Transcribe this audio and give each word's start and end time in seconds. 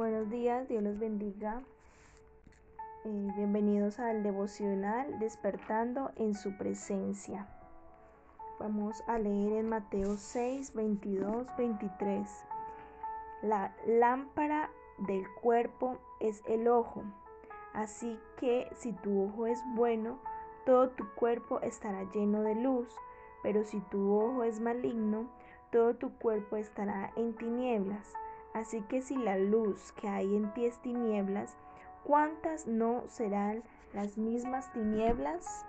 Buenos 0.00 0.30
días, 0.30 0.66
Dios 0.66 0.82
los 0.82 0.98
bendiga. 0.98 1.60
Eh, 3.04 3.32
bienvenidos 3.36 3.98
al 3.98 4.22
devocional 4.22 5.18
Despertando 5.18 6.10
en 6.16 6.32
su 6.32 6.56
presencia. 6.56 7.46
Vamos 8.58 9.04
a 9.06 9.18
leer 9.18 9.52
en 9.52 9.68
Mateo 9.68 10.16
6, 10.16 10.72
22, 10.72 11.46
23. 11.58 12.26
La 13.42 13.76
lámpara 13.86 14.70
del 15.06 15.22
cuerpo 15.42 15.98
es 16.18 16.42
el 16.48 16.66
ojo. 16.68 17.02
Así 17.74 18.18
que 18.38 18.72
si 18.76 18.94
tu 18.94 19.24
ojo 19.24 19.48
es 19.48 19.62
bueno, 19.74 20.18
todo 20.64 20.88
tu 20.88 21.06
cuerpo 21.14 21.60
estará 21.60 22.04
lleno 22.14 22.40
de 22.40 22.54
luz. 22.54 22.88
Pero 23.42 23.64
si 23.64 23.80
tu 23.90 24.18
ojo 24.18 24.44
es 24.44 24.60
maligno, 24.60 25.26
todo 25.70 25.92
tu 25.92 26.10
cuerpo 26.16 26.56
estará 26.56 27.12
en 27.16 27.34
tinieblas. 27.36 28.14
Así 28.54 28.82
que 28.82 29.02
si 29.02 29.16
la 29.16 29.36
luz 29.36 29.92
que 29.92 30.08
hay 30.08 30.34
en 30.34 30.52
ti 30.54 30.66
es 30.66 30.78
tinieblas, 30.82 31.56
¿cuántas 32.04 32.66
no 32.66 33.04
serán 33.08 33.62
las 33.92 34.18
mismas 34.18 34.72
tinieblas? 34.72 35.64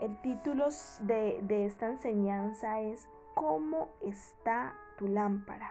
El 0.00 0.20
título 0.20 0.68
de, 1.00 1.40
de 1.42 1.66
esta 1.66 1.86
enseñanza 1.86 2.80
es 2.80 3.08
¿Cómo 3.34 3.90
está 4.00 4.74
tu 4.96 5.08
lámpara? 5.08 5.70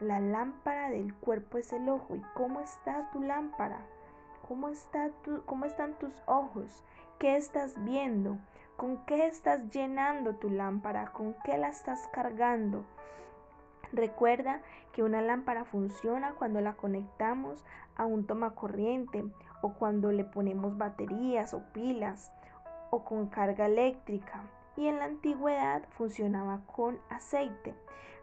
La 0.00 0.18
lámpara 0.18 0.90
del 0.90 1.14
cuerpo 1.14 1.58
es 1.58 1.72
el 1.72 1.88
ojo. 1.88 2.16
¿Y 2.16 2.22
cómo 2.34 2.60
está 2.60 3.08
tu 3.12 3.22
lámpara? 3.22 3.78
¿Cómo, 4.48 4.68
está 4.68 5.10
tu, 5.22 5.44
¿Cómo 5.44 5.64
están 5.64 5.96
tus 6.00 6.12
ojos? 6.26 6.82
¿Qué 7.20 7.36
estás 7.36 7.72
viendo? 7.84 8.36
¿Con 8.76 9.04
qué 9.04 9.26
estás 9.26 9.70
llenando 9.70 10.34
tu 10.34 10.50
lámpara? 10.50 11.12
¿Con 11.12 11.34
qué 11.44 11.56
la 11.56 11.68
estás 11.68 12.08
cargando? 12.12 12.84
Recuerda 13.92 14.62
que 14.92 15.02
una 15.02 15.20
lámpara 15.20 15.64
funciona 15.64 16.32
cuando 16.32 16.60
la 16.60 16.72
conectamos 16.72 17.64
a 17.96 18.06
un 18.06 18.26
toma 18.26 18.54
corriente 18.54 19.24
o 19.60 19.74
cuando 19.74 20.10
le 20.10 20.24
ponemos 20.24 20.78
baterías 20.78 21.54
o 21.54 21.62
pilas 21.72 22.32
o 22.90 23.04
con 23.04 23.28
carga 23.28 23.66
eléctrica. 23.66 24.42
Y 24.76 24.86
en 24.86 24.98
la 24.98 25.04
antigüedad 25.04 25.82
funcionaba 25.90 26.62
con 26.66 26.98
aceite. 27.10 27.74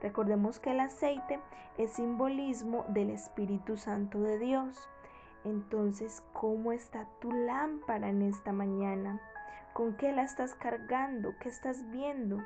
Recordemos 0.01 0.59
que 0.59 0.71
el 0.71 0.79
aceite 0.79 1.39
es 1.77 1.91
simbolismo 1.91 2.85
del 2.89 3.11
Espíritu 3.11 3.77
Santo 3.77 4.19
de 4.19 4.39
Dios. 4.39 4.89
Entonces, 5.43 6.23
¿cómo 6.33 6.71
está 6.71 7.07
tu 7.21 7.31
lámpara 7.31 8.09
en 8.09 8.23
esta 8.23 8.51
mañana? 8.51 9.21
¿Con 9.79 9.93
qué 9.93 10.11
la 10.11 10.23
estás 10.23 10.55
cargando? 10.55 11.35
¿Qué 11.39 11.47
estás 11.47 11.89
viendo? 11.89 12.43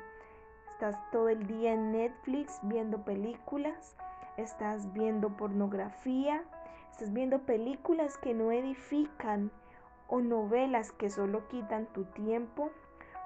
¿Estás 0.70 0.96
todo 1.10 1.28
el 1.28 1.48
día 1.48 1.72
en 1.72 1.90
Netflix 1.90 2.60
viendo 2.62 3.04
películas? 3.04 3.96
¿Estás 4.36 4.92
viendo 4.92 5.36
pornografía? 5.36 6.44
¿Estás 6.92 7.12
viendo 7.12 7.40
películas 7.40 8.16
que 8.18 8.34
no 8.34 8.52
edifican 8.52 9.50
o 10.06 10.20
novelas 10.20 10.92
que 10.92 11.10
solo 11.10 11.48
quitan 11.48 11.86
tu 11.86 12.04
tiempo? 12.04 12.70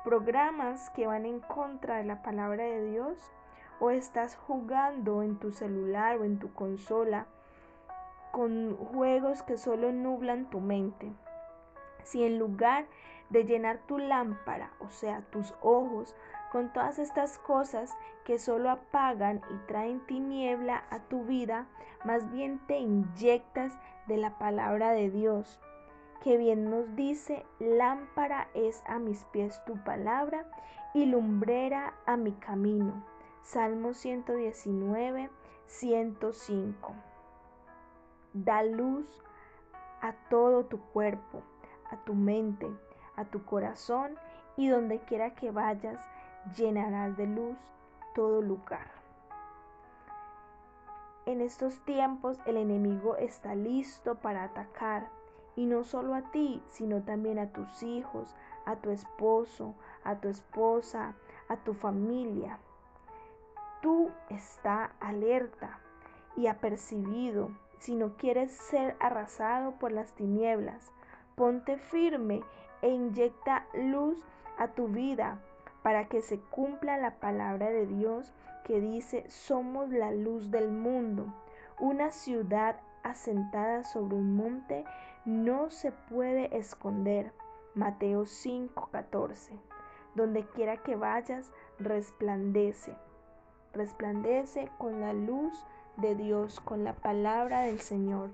¿Programas 0.05 0.89
que 0.89 1.07
van 1.07 1.27
en 1.27 1.41
contra 1.41 1.99
de 1.99 2.05
la 2.05 2.23
palabra 2.23 2.65
de 2.65 2.91
Dios? 2.91 3.19
¿O 3.79 3.91
estás 3.91 4.37
jugando 4.37 5.23
en 5.23 5.39
tu 5.39 5.53
celular 5.53 6.17
o 6.17 6.25
en 6.25 6.39
tu 6.39 6.51
consola 6.55 7.27
con 8.33 8.75
juegos 8.75 9.43
que 9.43 9.59
solo 9.59 9.93
nublan 9.93 10.49
tu 10.49 10.61
mente? 10.61 11.13
Si 12.05 12.25
en 12.25 12.39
lugar 12.39 12.87
de 13.31 13.45
llenar 13.45 13.79
tu 13.87 13.99
lámpara, 13.99 14.71
o 14.81 14.91
sea, 14.91 15.23
tus 15.31 15.55
ojos, 15.63 16.15
con 16.51 16.73
todas 16.73 16.99
estas 16.99 17.39
cosas 17.39 17.95
que 18.25 18.39
solo 18.39 18.71
apagan 18.71 19.43
y 19.51 19.67
traen 19.67 20.01
tiniebla 20.07 20.85
a 20.91 21.01
tu 21.01 21.25
vida, 21.25 21.67
más 22.05 22.31
bien 22.33 22.59
te 22.67 22.79
inyectas 22.79 23.79
de 24.07 24.17
la 24.17 24.39
palabra 24.39 24.93
de 24.93 25.11
Dios, 25.11 25.61
que 26.23 26.37
bien 26.37 26.71
nos 26.71 26.95
dice, 26.97 27.45
lámpara 27.59 28.49
es 28.55 28.83
a 28.87 28.99
mis 28.99 29.25
pies 29.27 29.63
tu 29.67 29.83
palabra 29.85 30.47
y 30.95 31.07
lumbrera 31.07 31.95
a 32.07 32.17
mi 32.17 32.33
camino. 32.33 33.05
Salmo 33.43 33.95
119, 33.95 35.31
105. 35.67 36.95
Da 38.33 38.63
luz 38.63 39.07
a 40.01 40.13
todo 40.29 40.65
tu 40.67 40.81
cuerpo, 40.93 41.43
a 41.91 41.97
tu 42.05 42.15
mente, 42.15 42.67
a 43.19 43.25
tu 43.25 43.45
corazón 43.45 44.17
y 44.57 44.69
donde 44.69 45.01
quiera 45.01 45.35
que 45.35 45.51
vayas 45.51 45.99
llenarás 46.57 47.17
de 47.17 47.27
luz 47.27 47.57
todo 48.15 48.41
lugar. 48.41 48.89
En 51.27 51.41
estos 51.41 51.79
tiempos 51.85 52.39
el 52.47 52.57
enemigo 52.57 53.17
está 53.17 53.55
listo 53.55 54.15
para 54.15 54.45
atacar 54.45 55.09
y 55.57 55.67
no 55.67 55.85
solo 55.85 56.15
a 56.15 56.23
ti, 56.31 56.63
sino 56.71 57.03
también 57.03 57.39
a 57.39 57.53
tus 57.53 57.83
hijos, 57.83 58.35
a 58.65 58.77
tu 58.77 58.91
esposo, 58.91 59.75
a 60.05 60.17
tu 60.17 60.29
esposa, 60.29 61.15
a 61.49 61.57
tu 61.57 61.75
familia. 61.75 62.59
Tú 63.83 64.11
está 64.31 64.93
alerta 65.01 65.81
y 66.37 66.47
apercibido 66.47 67.51
si 67.79 67.95
no 67.95 68.17
quieres 68.17 68.53
ser 68.53 68.97
arrasado 69.01 69.73
por 69.73 69.93
las 69.93 70.13
tinieblas. 70.13 70.93
Ponte 71.35 71.77
firme 71.77 72.43
e 72.83 72.89
inyecta 72.89 73.67
luz 73.75 74.17
a 74.59 74.69
tu 74.69 74.89
vida 74.89 75.39
para 75.83 76.09
que 76.09 76.21
se 76.21 76.39
cumpla 76.39 76.97
la 76.97 77.13
palabra 77.21 77.71
de 77.71 77.87
Dios 77.87 78.33
que 78.65 78.81
dice, 78.81 79.25
somos 79.31 79.91
la 79.91 80.13
luz 80.13 80.51
del 80.51 80.71
mundo. 80.71 81.33
Una 81.79 82.11
ciudad 82.11 82.77
asentada 83.03 83.85
sobre 83.85 84.17
un 84.17 84.37
monte 84.37 84.85
no 85.25 85.71
se 85.71 85.93
puede 85.93 86.57
esconder. 86.57 87.33
Mateo 87.75 88.27
5:14. 88.27 89.59
Donde 90.15 90.45
quiera 90.49 90.77
que 90.79 90.97
vayas, 90.97 91.51
resplandece. 91.79 92.95
Resplandece 93.73 94.69
con 94.79 95.01
la 95.01 95.13
luz 95.13 95.65
de 95.97 96.15
Dios, 96.15 96.61
con 96.61 96.85
la 96.85 96.95
palabra 96.95 97.63
del 97.63 97.81
Señor. 97.81 98.31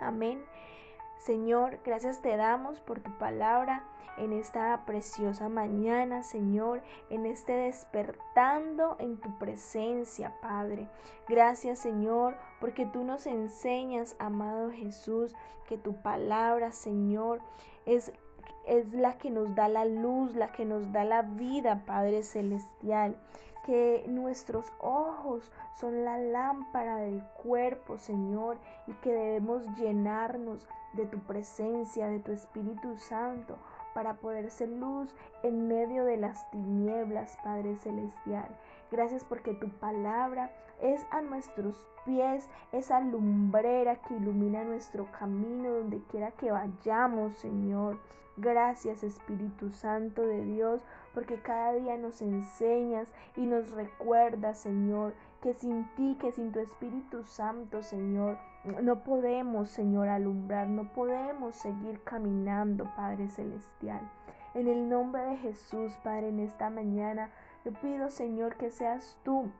Amén. 0.00 0.42
Señor, 1.24 1.78
gracias 1.84 2.20
te 2.20 2.36
damos 2.36 2.80
por 2.80 2.98
tu 2.98 3.16
palabra 3.16 3.84
en 4.16 4.32
esta 4.32 4.84
preciosa 4.84 5.48
mañana, 5.48 6.24
Señor, 6.24 6.82
en 7.10 7.26
este 7.26 7.52
despertando 7.52 8.96
en 8.98 9.16
tu 9.18 9.38
presencia, 9.38 10.34
Padre. 10.42 10.88
Gracias, 11.28 11.78
Señor, 11.78 12.34
porque 12.60 12.86
tú 12.86 13.04
nos 13.04 13.26
enseñas, 13.26 14.16
amado 14.18 14.72
Jesús, 14.72 15.32
que 15.68 15.78
tu 15.78 15.94
palabra, 16.02 16.72
Señor, 16.72 17.40
es 17.86 18.12
es 18.66 18.92
la 18.92 19.18
que 19.18 19.30
nos 19.30 19.54
da 19.54 19.68
la 19.68 19.84
luz, 19.84 20.34
la 20.34 20.52
que 20.52 20.64
nos 20.64 20.92
da 20.92 21.04
la 21.04 21.22
vida, 21.22 21.82
Padre 21.86 22.24
Celestial 22.24 23.16
que 23.64 24.04
nuestros 24.08 24.72
ojos 24.80 25.50
son 25.78 26.04
la 26.04 26.18
lámpara 26.18 26.96
del 26.96 27.22
cuerpo, 27.42 27.98
Señor, 27.98 28.58
y 28.86 28.92
que 28.94 29.12
debemos 29.12 29.64
llenarnos 29.78 30.66
de 30.92 31.06
tu 31.06 31.18
presencia, 31.20 32.08
de 32.08 32.20
tu 32.20 32.32
Espíritu 32.32 32.96
Santo, 32.98 33.56
para 33.94 34.14
poder 34.14 34.50
ser 34.50 34.68
luz 34.68 35.14
en 35.42 35.68
medio 35.68 36.04
de 36.04 36.16
las 36.16 36.50
tinieblas, 36.50 37.36
Padre 37.42 37.76
Celestial. 37.76 38.48
Gracias 38.90 39.24
porque 39.24 39.54
tu 39.54 39.68
palabra 39.68 40.50
es 40.80 41.04
a 41.10 41.20
nuestros 41.22 41.80
pies, 42.04 42.48
esa 42.72 43.00
lumbrera 43.00 43.96
que 43.96 44.14
ilumina 44.14 44.64
nuestro 44.64 45.10
camino 45.18 45.70
donde 45.70 46.02
quiera 46.10 46.32
que 46.32 46.50
vayamos, 46.50 47.36
Señor. 47.38 47.98
Gracias 48.38 49.04
Espíritu 49.04 49.70
Santo 49.70 50.22
de 50.22 50.42
Dios, 50.44 50.82
porque 51.12 51.36
cada 51.40 51.74
día 51.74 51.98
nos 51.98 52.22
enseñas 52.22 53.06
y 53.36 53.42
nos 53.42 53.70
recuerdas, 53.70 54.58
Señor, 54.58 55.12
que 55.42 55.52
sin 55.52 55.84
ti, 55.96 56.16
que 56.18 56.32
sin 56.32 56.50
tu 56.50 56.60
Espíritu 56.60 57.24
Santo, 57.24 57.82
Señor, 57.82 58.38
no 58.80 59.04
podemos, 59.04 59.68
Señor, 59.68 60.08
alumbrar, 60.08 60.66
no 60.66 60.90
podemos 60.94 61.56
seguir 61.56 62.00
caminando, 62.04 62.84
Padre 62.96 63.28
Celestial. 63.28 64.00
En 64.54 64.66
el 64.66 64.88
nombre 64.88 65.22
de 65.24 65.36
Jesús, 65.36 65.92
Padre, 66.02 66.28
en 66.28 66.40
esta 66.40 66.70
mañana, 66.70 67.30
yo 67.64 67.72
pido, 67.72 68.10
Señor, 68.10 68.56
que 68.56 68.70
seas 68.70 69.18
tú 69.24 69.50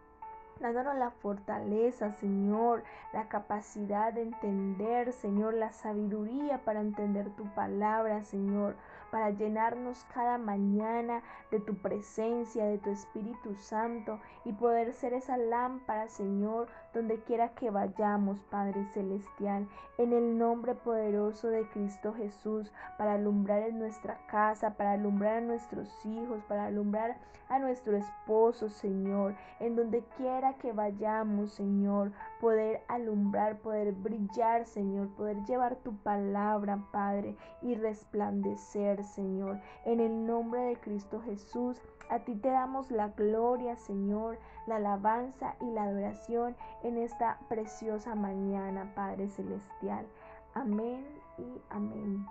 dándonos 0.63 0.97
la 0.97 1.11
fortaleza, 1.11 2.13
Señor, 2.13 2.85
la 3.13 3.29
capacidad 3.29 4.13
de 4.13 4.23
entender, 4.23 5.13
Señor, 5.13 5.55
la 5.55 5.73
sabiduría 5.73 6.65
para 6.65 6.81
entender 6.81 7.31
tu 7.31 7.45
palabra, 7.55 8.23
Señor, 8.23 8.77
para 9.11 9.31
llenarnos 9.31 10.07
cada 10.15 10.39
mañana 10.39 11.23
de 11.51 11.61
tu 11.61 11.75
presencia, 11.75 12.65
de 12.65 12.79
tu 12.79 12.91
Espíritu 12.91 13.55
Santo 13.57 14.21
y 14.45 14.53
poder 14.53 14.95
ser 14.95 15.13
esa 15.13 15.37
lámpara, 15.37 16.09
Señor, 16.09 16.69
donde 16.93 17.21
quiera 17.23 17.51
que 17.55 17.71
vayamos, 17.71 18.39
Padre 18.51 18.85
Celestial, 18.93 19.69
en 19.99 20.13
el 20.13 20.39
nombre 20.39 20.75
poderoso 20.75 21.49
de 21.49 21.69
Cristo 21.71 22.13
Jesús, 22.15 22.73
para 22.99 23.15
alumbrar 23.15 23.63
en 23.63 23.79
nuestra 23.79 24.19
casa, 24.27 24.75
para 24.77 24.93
alumbrar 24.93 25.39
a 25.39 25.41
nuestros 25.41 25.89
hijos, 26.05 26.43
para 26.45 26.67
alumbrar 26.67 27.17
a 27.49 27.59
nuestro 27.59 27.97
esposo, 27.97 28.71
Señor, 28.71 29.35
en 29.61 29.77
donde 29.77 30.03
quiera 30.17 30.55
que 30.55 30.73
vayamos, 30.73 31.53
Señor, 31.53 32.13
poder 32.41 32.83
alumbrar, 32.89 33.59
poder 33.59 33.93
brillar, 33.93 34.65
Señor, 34.65 35.09
poder 35.17 35.37
llevar 35.45 35.77
tu 35.77 35.95
palabra, 35.99 36.83
Padre, 36.93 37.37
y 37.61 37.75
resplandecer, 37.75 39.05
Señor, 39.05 39.61
en 39.85 40.01
el 40.01 40.27
nombre 40.27 40.63
de 40.63 40.77
Cristo 40.77 41.21
Jesús. 41.21 41.81
A 42.09 42.21
ti 42.21 42.35
te 42.35 42.49
damos 42.49 42.91
la 42.91 43.09
gloria, 43.09 43.77
Señor, 43.77 44.39
la 44.67 44.77
alabanza 44.77 45.55
y 45.61 45.71
la 45.71 45.85
adoración 45.85 46.57
en 46.83 46.99
esta 46.99 47.39
preciosa 47.49 48.15
mañana, 48.15 48.93
Padre 48.95 49.29
Celestial. 49.29 50.07
Amén 50.55 51.07
y 51.39 51.61
amén. 51.71 52.27